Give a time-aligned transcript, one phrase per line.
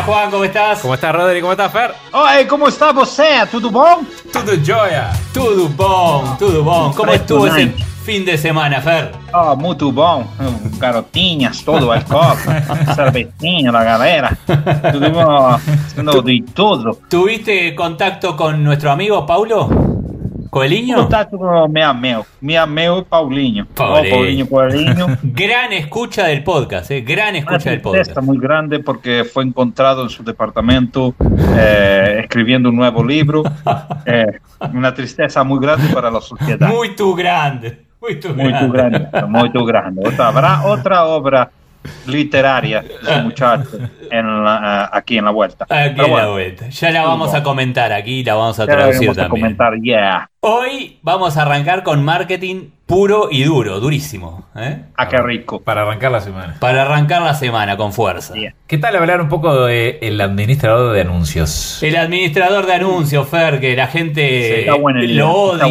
[0.00, 0.80] Hola Juan, ¿cómo estás?
[0.80, 1.42] ¿Cómo estás, Rodri?
[1.42, 1.92] ¿Cómo estás, Fer?
[2.12, 3.46] Oi, como está você?
[3.50, 4.02] Tudo bom?
[4.32, 5.10] Tudo jóia.
[5.34, 6.90] Tudo bom, tudo bom.
[6.94, 7.70] ¿Cómo estuvo esse
[8.02, 9.12] fin de semana, Fer?
[9.34, 10.26] Oh, muito bom.
[10.78, 12.50] Garotinhas, todo al copo,
[12.94, 14.38] cervecinha da galera.
[14.90, 16.96] Tudo bom, haciendo de todo.
[17.10, 19.89] ¿Tuviste contacto con nuestro amigo Paulo?
[20.50, 20.96] ¿Coeliño?
[20.96, 23.66] Contato con mi amigo, mi amigo Paulinho.
[23.66, 24.14] Paulinho.
[24.16, 25.06] Oh, Paulinho Coelhinho.
[25.22, 28.08] Gran escucha del podcast, eh, gran escucha del podcast.
[28.10, 31.14] Está muy grande porque fue encontrado en su departamento
[31.56, 33.42] eh, escribiendo un nuevo libro.
[34.06, 34.40] Eh,
[34.72, 36.68] una tristeza muy grande para la sociedad.
[36.68, 37.84] Muy tu grande.
[38.00, 38.66] Muy tu Muy grande.
[38.66, 40.02] tu grande, muy tu grande.
[40.08, 41.50] Otra- habrá otra obra
[42.06, 43.68] literaria de ese muchacho
[44.10, 45.66] en la- eh, aquí en la vuelta.
[45.68, 46.68] Aquí en la vuelta.
[46.68, 49.42] Ya la vamos a comentar aquí, la vamos a traducir vamos a también.
[49.56, 50.28] comentar, yeah.
[50.40, 54.48] Hoy vamos a arrancar con marketing puro y duro, durísimo.
[54.56, 54.82] ¿eh?
[54.96, 55.60] Ah, qué rico.
[55.62, 56.56] Para arrancar la semana.
[56.58, 58.34] Para arrancar la semana con fuerza.
[58.34, 58.52] Bien.
[58.66, 61.80] ¿Qué tal hablar un poco del administrador de anuncios?
[61.82, 65.68] El administrador de anuncios, Fer, que la gente idea, lo odia,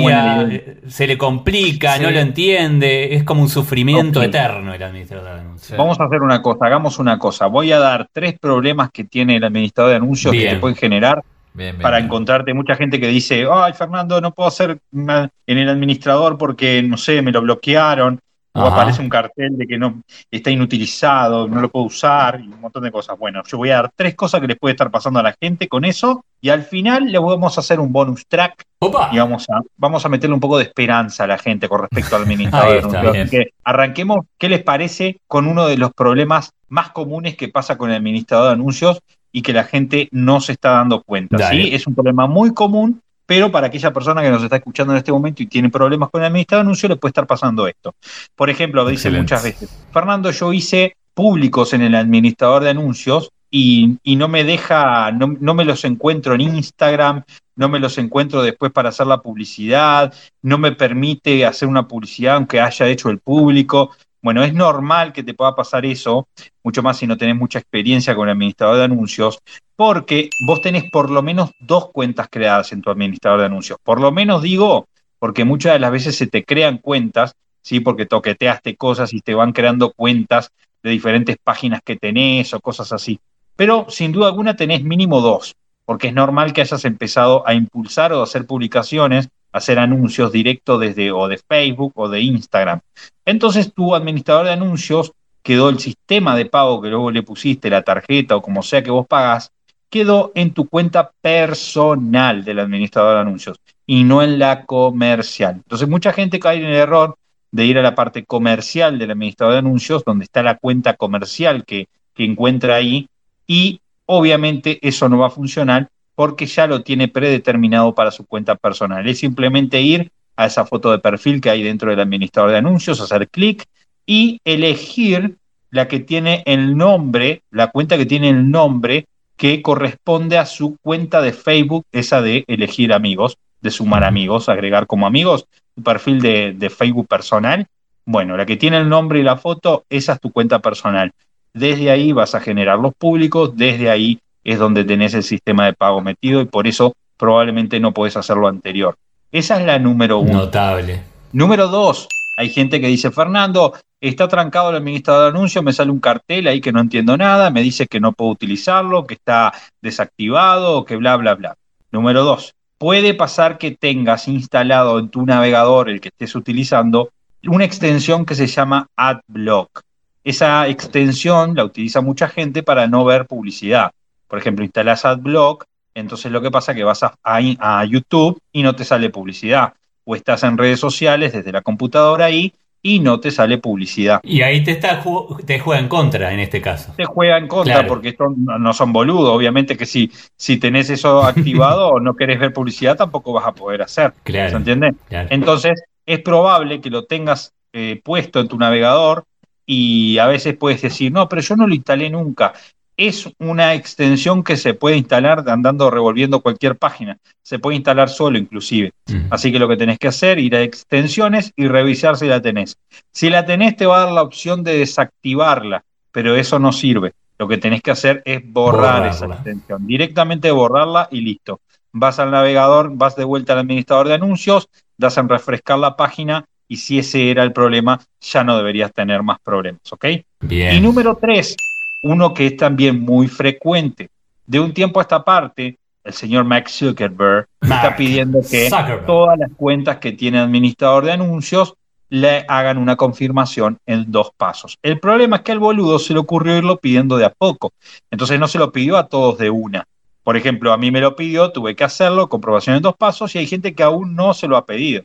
[0.48, 0.61] idea.
[0.88, 2.03] se le complica, Sí.
[2.03, 5.78] no lo entiende, es como un sufrimiento eterno el administrador de anuncios.
[5.78, 7.48] Vamos a hacer una cosa, hagamos una cosa.
[7.48, 10.45] Voy a dar tres problemas que tiene el administrador de anuncios Bien.
[10.48, 11.22] que te pueden generar
[11.53, 12.05] Bien, bien, para bien.
[12.05, 16.81] encontrarte mucha gente que dice, ay Fernando, no puedo hacer ma- en el administrador porque,
[16.83, 18.19] no sé, me lo bloquearon,
[18.53, 18.75] o Ajá.
[18.75, 22.83] aparece un cartel de que no está inutilizado, no lo puedo usar, y un montón
[22.83, 23.17] de cosas.
[23.17, 25.67] Bueno, yo voy a dar tres cosas que les puede estar pasando a la gente
[25.67, 29.09] con eso, y al final le vamos a hacer un bonus track Opa.
[29.11, 32.16] y vamos a, vamos a meterle un poco de esperanza a la gente con respecto
[32.16, 33.17] al administrador.
[33.17, 37.77] Así que arranquemos, ¿qué les parece con uno de los problemas más comunes que pasa
[37.77, 38.99] con el administrador de anuncios
[39.32, 41.38] y que la gente no se está dando cuenta?
[41.38, 41.64] Dale.
[41.64, 41.70] ¿sí?
[41.73, 45.12] Es un problema muy común, pero para aquella persona que nos está escuchando en este
[45.12, 47.94] momento y tiene problemas con el administrador de anuncios, le puede estar pasando esto.
[48.36, 49.22] Por ejemplo, dice Excelente.
[49.22, 54.44] muchas veces, Fernando, yo hice públicos en el administrador de anuncios y, y no me
[54.44, 57.23] deja, no, no me los encuentro en Instagram,
[57.56, 62.36] no me los encuentro después para hacer la publicidad, no me permite hacer una publicidad
[62.36, 63.92] aunque haya hecho el público.
[64.22, 66.28] Bueno, es normal que te pueda pasar eso,
[66.64, 69.40] mucho más si no tenés mucha experiencia con el administrador de anuncios,
[69.78, 73.80] porque vos tenés por lo menos dos cuentas creadas en tu administrador de anuncios.
[73.82, 74.88] Por lo menos digo,
[75.20, 77.80] porque muchas de las veces se te crean cuentas, ¿sí?
[77.80, 80.52] Porque toqueteaste cosas y te van creando cuentas
[80.84, 83.20] de diferentes páginas que tenés o cosas así.
[83.56, 85.56] Pero sin duda alguna tenés mínimo dos,
[85.86, 90.80] porque es normal que hayas empezado a impulsar o a hacer publicaciones, hacer anuncios directos
[90.80, 92.80] desde o de Facebook o de Instagram.
[93.26, 95.11] Entonces tu administrador de anuncios
[95.42, 98.92] quedó el sistema de pago que luego le pusiste, la tarjeta o como sea que
[98.92, 99.52] vos pagás,
[99.89, 105.55] quedó en tu cuenta personal del administrador de anuncios y no en la comercial.
[105.55, 107.15] Entonces mucha gente cae en el error
[107.52, 111.65] de ir a la parte comercial del administrador de anuncios, donde está la cuenta comercial
[111.65, 113.08] que, que encuentra ahí,
[113.48, 115.89] y obviamente eso no va a funcionar
[116.20, 119.08] porque ya lo tiene predeterminado para su cuenta personal.
[119.08, 123.00] Es simplemente ir a esa foto de perfil que hay dentro del administrador de anuncios,
[123.00, 123.64] hacer clic
[124.06, 125.38] y elegir
[125.70, 129.06] la que tiene el nombre, la cuenta que tiene el nombre
[129.38, 134.88] que corresponde a su cuenta de Facebook, esa de elegir amigos, de sumar amigos, agregar
[134.88, 137.66] como amigos, tu perfil de, de Facebook personal.
[138.04, 141.13] Bueno, la que tiene el nombre y la foto, esa es tu cuenta personal.
[141.54, 145.74] Desde ahí vas a generar los públicos, desde ahí es donde tenés el sistema de
[145.74, 148.95] pago metido y por eso probablemente no podés hacer lo anterior.
[149.31, 150.33] Esa es la número uno.
[150.33, 151.04] Notable.
[151.31, 152.07] Número dos,
[152.38, 156.48] hay gente que dice, Fernando, está trancado el administrador de anuncios, me sale un cartel
[156.48, 160.95] ahí que no entiendo nada, me dice que no puedo utilizarlo, que está desactivado, que
[160.95, 161.56] bla, bla, bla.
[161.91, 167.09] Número dos, puede pasar que tengas instalado en tu navegador, el que estés utilizando,
[167.45, 169.81] una extensión que se llama AdBlock.
[170.24, 173.91] Esa extensión la utiliza mucha gente para no ver publicidad.
[174.29, 177.41] Por ejemplo, instalas AdBlock, entonces lo que pasa es que vas a, a-
[177.81, 179.73] a YouTube y no te sale publicidad.
[180.05, 184.21] O estás en redes sociales desde la computadora ahí y no te sale publicidad.
[184.23, 185.03] Y ahí te, está,
[185.45, 186.93] te juega en contra en este caso.
[186.95, 187.87] Te juega en contra Claro.
[187.89, 189.35] porque estos no son boludos.
[189.35, 193.51] Obviamente que si, si tenés eso activado o no querés ver publicidad, tampoco vas a
[193.51, 194.13] poder hacer.
[194.25, 194.57] ¿Se Claro.
[194.57, 194.93] entiende?
[195.09, 195.27] claro.
[195.31, 199.25] Entonces, es probable que lo tengas eh, puesto en tu navegador
[199.65, 202.53] y a veces puedes decir, no, pero yo no lo instalé nunca.
[203.00, 207.18] Es una extensión que se puede instalar andando revolviendo cualquier página.
[207.42, 208.92] Se puede instalar solo inclusive.
[209.30, 212.78] Así que lo que tenés que hacer, ir a extensiones y revisar si la tenés.
[213.13, 217.13] Si la tenés, te va a dar la opción de desactivarla, pero eso no sirve.
[217.38, 219.88] Lo que tenés que hacer es borrar esa extensión.
[219.88, 221.62] Directamente borrarla y listo.
[221.94, 224.68] Vas al navegador, vas de vuelta al administrador de anuncios,
[224.98, 229.24] das en refrescar la página y si ese era el problema, ya no deberías tener
[229.24, 230.06] más problemas, ¿ok?
[230.42, 230.75] Bien.
[230.75, 231.56] Y número tres,
[232.01, 234.10] uno que es también muy frecuente.
[234.46, 238.69] De un tiempo a esta parte, el señor Max Zuckerberg está pidiendo que
[239.06, 241.75] todas las cuentas que tiene administrador de anuncios
[242.10, 244.78] le hagan una confirmación en dos pasos.
[244.81, 247.72] El problema es que al boludo se le ocurrió irlo pidiendo de a poco.
[248.10, 249.86] Entonces no se lo pidió a todos de una.
[250.24, 253.40] Por ejemplo, a mí me lo pidió, tuve que hacerlo, comprobación en dos pasos, y
[253.40, 255.04] hay gente que aún no se lo ha pedido.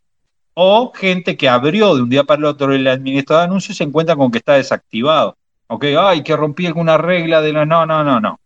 [0.54, 3.78] O gente que abrió de un día para el otro el administrador de anuncios y
[3.78, 5.36] se encuentra con que está desactivado.
[5.74, 7.66] Ok, ay, que rompí alguna regla de la.
[7.66, 8.38] No, no, no, no.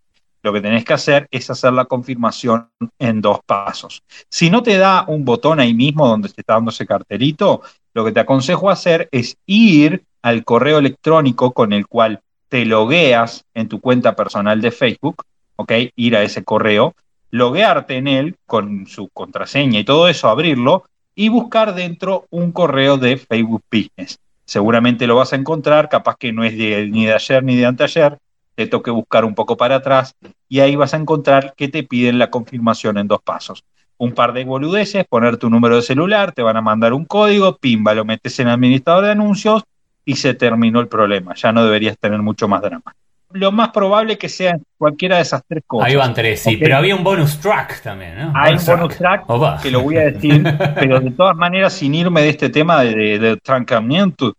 [0.43, 4.03] Lo que tenés que hacer es hacer la confirmación en dos pasos.
[4.31, 7.61] Si no te da un botón ahí mismo donde te está dando ese cartelito,
[7.93, 13.45] lo que te aconsejo hacer es ir al correo electrónico con el cual te logueas
[13.53, 15.23] en tu cuenta personal de Facebook,
[15.57, 15.73] ¿ok?
[15.97, 16.95] Ir a ese correo,
[17.31, 20.85] loguearte en él con su contraseña y todo eso, abrirlo
[21.15, 24.19] y buscar dentro un correo de Facebook Business
[24.49, 28.19] seguramente lo vas a encontrar, capaz que no es ni de ayer ni de anteayer,
[28.55, 30.17] te toque buscar un poco para atrás
[30.49, 33.63] y ahí vas a encontrar que te piden la confirmación en dos pasos.
[33.99, 37.59] Un par de boludeces, poner tu número de celular, te van a mandar un código,
[37.59, 39.65] pimba, lo metes en administrador de anuncios
[40.07, 41.35] y se terminó el problema.
[41.35, 42.95] Ya no deberías tener mucho más drama
[43.33, 45.89] lo más probable que sea cualquiera de esas tres cosas.
[45.89, 48.33] Ahí van tres, sí, pero había un bonus track también, ¿no?
[48.35, 50.43] Hay un bonus track que lo voy a decir,
[50.75, 54.35] pero de todas maneras, sin irme de este tema de, de, trancamiento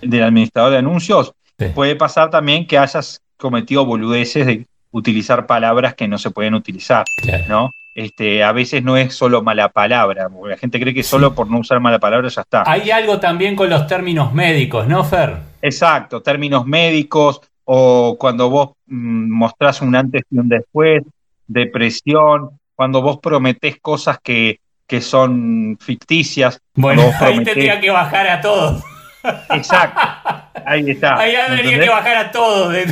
[0.00, 1.32] del administrador de anuncios,
[1.74, 7.04] puede pasar también que hayas cometido boludeces de utilizar palabras que no se pueden utilizar,
[7.48, 7.70] ¿no?
[7.94, 11.50] Este, a veces no es solo mala palabra, porque la gente cree que solo por
[11.50, 12.62] no usar mala palabra ya está.
[12.64, 15.38] Hay algo también con los términos médicos, ¿no, Fer?
[15.60, 17.40] Exacto, términos médicos,
[17.70, 21.02] o cuando vos mm, mostrás un antes y un después,
[21.46, 26.62] depresión, cuando vos prometés cosas que, que son ficticias.
[26.74, 28.82] Bueno, ahí tendría que bajar a todos.
[29.50, 30.00] Exacto,
[30.64, 31.18] ahí está.
[31.18, 32.86] Ahí tendría que bajar a todos de,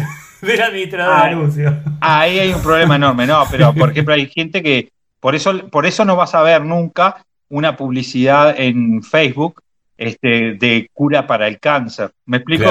[0.56, 1.74] la administrador de anuncios.
[2.02, 4.90] Ahí hay un problema enorme, no, pero por ejemplo hay gente que,
[5.20, 9.62] por eso, por eso no vas a ver nunca una publicidad en Facebook
[9.96, 12.10] este, de cura para el cáncer.
[12.24, 12.70] ¿Me explico?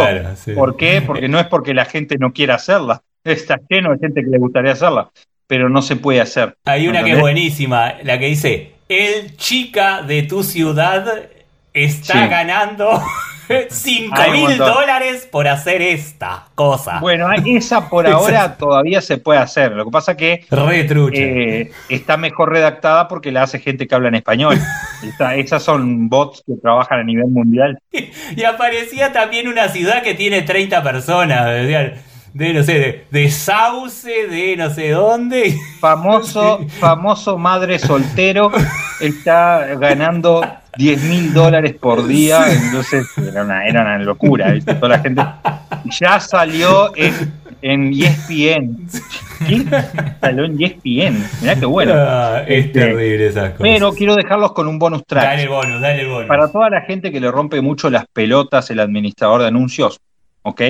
[0.56, 1.02] ¿Por qué?
[1.06, 3.02] Porque no es porque la gente no quiera hacerla.
[3.24, 5.10] Está lleno de gente que le gustaría hacerla,
[5.48, 6.56] pero no se puede hacer.
[6.66, 11.24] Hay una que es buenísima, la que dice, el chica de tu ciudad
[11.74, 13.02] está ganando
[13.70, 17.00] 5 mil dólares por hacer esta cosa.
[17.00, 19.72] Bueno, esa por ahora todavía se puede hacer.
[19.74, 20.46] Lo que pasa que
[21.14, 24.60] eh, está mejor redactada porque la hace gente que habla en español.
[25.36, 27.80] esas son bots que trabajan a nivel mundial.
[27.92, 31.46] Y, aparecía también una ciudad que tiene 30 personas.
[31.46, 35.58] De, no sé, de, Sauce, de no sé dónde.
[35.80, 38.52] Famoso, famoso madre soltero
[39.00, 40.46] está ganando
[40.78, 45.22] 10 mil dólares por día, entonces era una, era una locura, Toda la gente
[46.00, 48.88] ya salió en, en ESPN.
[49.48, 49.66] ¿Qué?
[50.22, 51.94] Salió en ESPN, mirá qué bueno.
[51.96, 53.62] Ah, es este, terrible esas cosas.
[53.62, 55.24] Pero quiero dejarlos con un bonus track.
[55.24, 56.28] Dale bonus, dale bonus.
[56.28, 60.00] Para toda la gente que le rompe mucho las pelotas el administrador de anuncios,
[60.42, 60.62] ¿ok?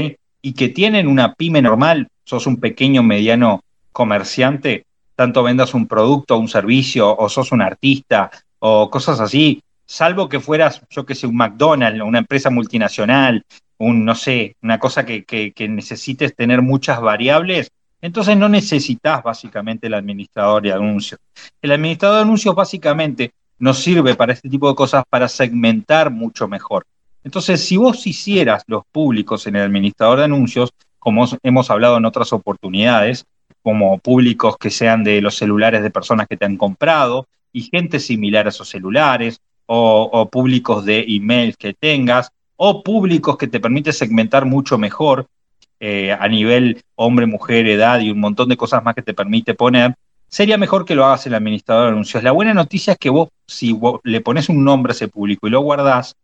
[0.42, 6.38] Y que tienen una pyme normal, sos un pequeño, mediano comerciante, tanto vendas un producto,
[6.38, 8.30] un servicio, o sos un artista,
[8.60, 13.44] o cosas así, salvo que fueras, yo que sé, un McDonald's, una empresa multinacional,
[13.78, 19.88] un, no sé, una cosa que, que, necesites tener muchas variables, entonces no necesitas básicamente
[19.88, 21.20] el administrador de anuncios.
[21.62, 26.48] El administrador de anuncios básicamente nos sirve para este tipo de cosas para segmentar mucho
[26.48, 26.86] mejor.
[27.24, 32.06] Entonces, si vos hicieras los públicos en el administrador de anuncios, como hemos hablado en
[32.06, 33.26] otras oportunidades,
[33.66, 38.00] como públicos que sean de los celulares de personas que te han comprado y gente
[38.00, 43.92] similar a esos celulares, o, públicos de email que tengas, o públicos que te permite
[43.92, 45.26] segmentar mucho mejor
[45.80, 49.56] eh, a nivel hombre, mujer, edad y un montón de cosas más que te permite
[49.56, 49.96] poner,
[50.28, 52.22] sería mejor que lo hagas el administrador de anuncios.
[52.22, 55.50] La buena noticia es que vos, si le pones un nombre a ese público y
[55.50, 56.16] lo guardás,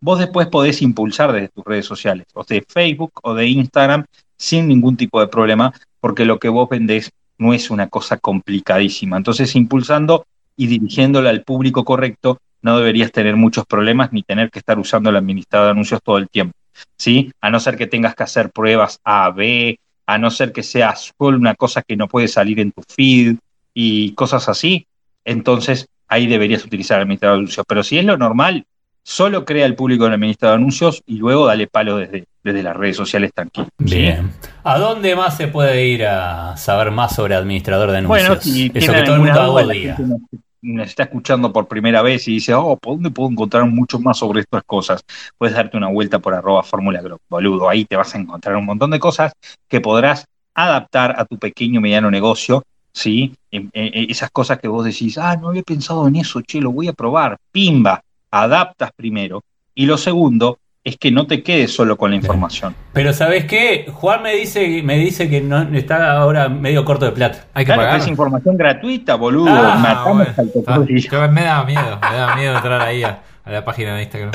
[0.00, 4.04] vos después podés impulsar desde tus redes sociales, o de Facebook o de Instagram,
[4.36, 9.16] sin ningún tipo de problema, porque lo que vos vendés no es una cosa complicadísima.
[9.16, 10.26] Entonces, impulsando
[10.56, 15.10] y dirigiéndola al público correcto, no deberías tener muchos problemas ni tener que estar usando
[15.10, 16.54] el administrador de anuncios todo el tiempo.
[16.96, 17.32] ¿sí?
[17.40, 20.94] A no ser que tengas que hacer pruebas A, B, a no ser que sea
[20.96, 23.36] solo una cosa que no puede salir en tu feed
[23.74, 24.86] y cosas así,
[25.24, 27.66] entonces ahí deberías utilizar el administrador de anuncios.
[27.68, 28.64] Pero si es lo normal,
[29.02, 32.62] solo crea el público en el administrador de anuncios y luego dale palo desde, desde
[32.62, 33.68] las redes sociales tranquilo.
[33.78, 34.32] Bien.
[34.64, 38.28] ¿A dónde más se puede ir a saber más sobre administrador de anuncios?
[38.28, 40.20] Bueno, si Eso que todo el mundo gente nos,
[40.60, 44.18] nos está escuchando por primera vez y dice, oh, ¿por dónde puedo encontrar mucho más
[44.18, 45.00] sobre estas cosas?
[45.38, 47.68] Puedes darte una vuelta por arroba fórmula Group, boludo.
[47.68, 49.32] Ahí te vas a encontrar un montón de cosas
[49.68, 53.32] que podrás adaptar a tu pequeño mediano negocio, ¿sí?
[53.50, 56.60] En- en- en esas cosas que vos decís, ah, no había pensado en eso, che,
[56.60, 57.36] lo voy a probar.
[57.52, 59.42] Pimba, adaptas primero.
[59.74, 62.74] Y lo segundo es que no te quedes solo con la información.
[62.92, 63.86] Pero ¿sabes qué?
[63.92, 67.44] Juan me dice, me dice que no, está ahora medio corto de plata.
[67.54, 68.00] Hay que Claro, que pagar.
[68.00, 69.50] es información gratuita, boludo.
[69.50, 70.34] Ah, Matamos bueno.
[70.38, 71.08] al tocadillo.
[71.12, 74.02] Ah, yo- me da miedo, me da miedo entrar ahí a, a la página de
[74.04, 74.30] Instagram.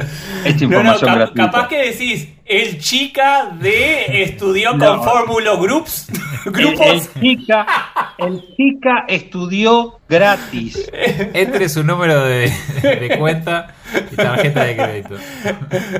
[0.45, 1.45] Esta No, no, información cap- gratuita.
[1.51, 4.85] capaz que decís, el chica de estudió No.
[4.97, 6.09] con Fórmulo Groups,
[6.45, 6.85] El, grupos.
[6.87, 7.65] el chica,
[8.19, 10.91] el chica estudió gratis.
[11.33, 12.51] Entre su número de,
[12.83, 13.73] de cuenta
[14.11, 15.15] y tarjeta de crédito.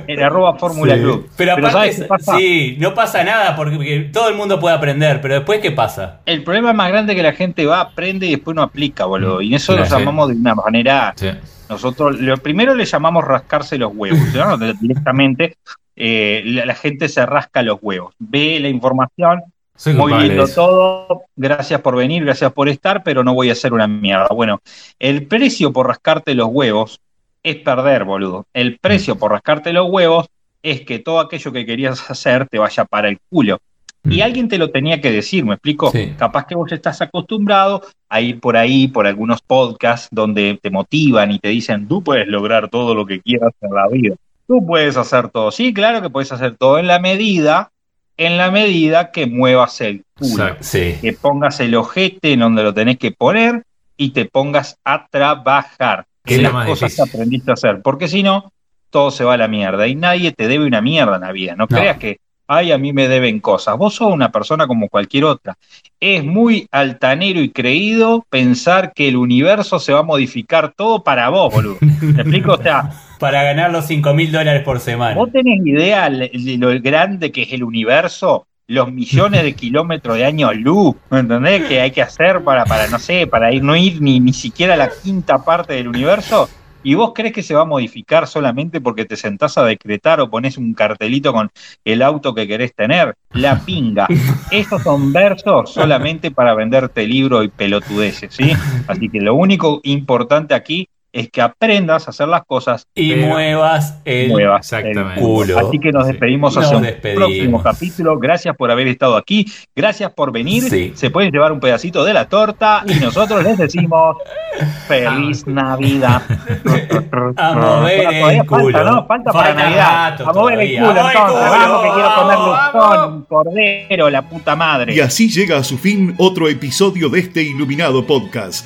[0.08, 1.02] En arroba Fórmula Sí.
[1.02, 1.30] Club.
[1.38, 2.38] Pero aparte, ¿sabes qué pasa?
[2.38, 6.20] sí, no pasa nada porque, todo el mundo puede aprender, pero después ¿qué pasa?
[6.26, 9.42] El problema más grande es que la gente va, aprende y después no aplica, boludo.
[9.42, 9.92] Y eso lo Sí.
[9.92, 11.14] llamamos de una manera.
[11.16, 11.30] Sí.
[11.70, 14.20] Nosotros, lo primero le llamamos rascarse los huevos.
[14.34, 14.58] ¿no?
[14.80, 15.58] Directamente
[15.96, 18.14] eh, la, la gente se rasca los huevos.
[18.20, 19.42] Ve la información,
[19.76, 23.74] Soy muy lindo todo, gracias por venir, gracias por estar, pero no voy a hacer
[23.74, 24.28] una mierda.
[24.34, 24.62] Bueno,
[25.00, 27.00] el precio por rascarte los huevos
[27.44, 28.46] es perder, boludo.
[28.54, 30.28] El precio por rascarte los huevos
[30.62, 33.60] es que todo aquello que querías hacer te vaya para el culo.
[34.06, 34.24] Y Mm.
[34.24, 35.90] alguien te lo tenía que decir, ¿me explico?
[35.92, 36.14] Sí.
[36.18, 41.32] Capaz que vos estás acostumbrado a ir por ahí, por algunos podcasts donde te motivan
[41.32, 44.16] y te dicen, tú puedes lograr todo lo que quieras en la vida.
[44.46, 45.52] Tú puedes hacer todo.
[45.52, 47.72] Sí, claro que puedes hacer todo en la medida,
[48.18, 50.58] en la medida que muevas el culo.
[50.60, 50.98] Sí.
[51.02, 53.64] que pongas el ojete en donde lo tenés que poner
[53.96, 57.04] y te pongas a trabajar Que las cosas difícil.
[57.06, 58.52] que aprendiste a hacer, porque si no,
[58.90, 61.56] todo se va a la mierda y nadie te debe una mierda en la vida.
[61.56, 61.76] No, No.
[61.78, 63.78] creas que, ay, a mí me deben cosas.
[63.78, 65.58] Vos sos una persona como cualquier otra.
[66.00, 71.30] Es muy altanero y creído pensar que el universo se va a modificar todo para
[71.30, 71.78] vos, boludo.
[72.02, 72.54] ¿Me explico?
[72.54, 75.16] O sea, Para ganar los 5 mil dólares por semana.
[75.16, 78.46] ¿Vos tenés idea de lo grande que es el universo?
[78.68, 81.66] Los millones de kilómetros de años luz, ¿me entendés?
[81.66, 84.76] Que hay que hacer para, para no sé, para ir, no ir ni, ni siquiera
[84.76, 86.48] a la quinta parte del universo.
[86.82, 90.30] ¿Y vos crees que se va a modificar solamente porque te sentás a decretar o
[90.30, 91.50] pones un cartelito con
[91.86, 93.16] el auto que querés tener?
[93.32, 94.08] La pinga.
[94.52, 98.52] Estos son versos solamente para venderte libros y pelotudeces, ¿sí?
[98.88, 104.00] Así que lo único importante aquí es que aprendas a hacer las cosas y muevas
[104.04, 104.66] el nuevas.
[104.74, 105.14] Exactamente.
[105.22, 105.60] el culo.
[105.60, 106.12] Así que nos Sí.
[106.14, 107.24] despedimos Nos hacia un despedimos.
[107.24, 108.18] próximo capítulo.
[108.20, 109.46] Gracias por haber estado aquí.
[109.76, 110.64] Gracias por venir.
[110.64, 110.92] Sí.
[110.96, 114.18] Se pueden llevar un pedacito de la torta y nosotros les decimos
[114.88, 116.22] feliz Navidad.
[117.38, 118.64] A mover Bueno, el culo.
[118.72, 119.06] Falta, ¿no?
[119.08, 120.10] Falta, para Falta Navidad.
[120.12, 121.40] rato a mover el culo, A mover el entonces.
[121.40, 121.52] culo.
[121.52, 122.74] Vamos, que quiero comer Vamos.
[122.74, 124.94] luzón, cordero, la puta madre.
[124.96, 128.66] Y así llega a su fin otro episodio de este iluminado podcast.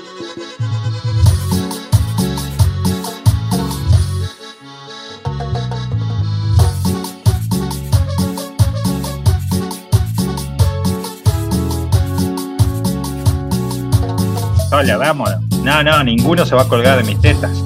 [15.63, 17.63] No, no, ninguno se va a colgar de mis tetas.